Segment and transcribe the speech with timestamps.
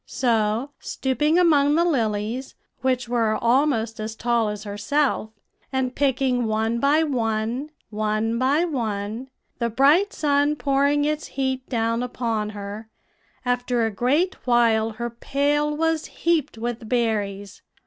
[0.07, 5.29] "So, stooping among the lilies, which were almost as tall as herself,
[5.71, 9.29] and picking one by one, one by one,
[9.59, 12.89] the bright sun pouring its heat down upon her,
[13.45, 17.61] after a great while her pail was heaped with berries.